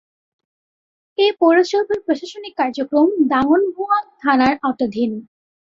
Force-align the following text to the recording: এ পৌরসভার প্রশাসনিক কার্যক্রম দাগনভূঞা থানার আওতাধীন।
এ 1.17 1.27
পৌরসভার 1.39 1.99
প্রশাসনিক 2.05 2.53
কার্যক্রম 2.57 3.07
দাগনভূঞা 3.31 3.99
থানার 4.21 4.55
আওতাধীন। 4.63 5.11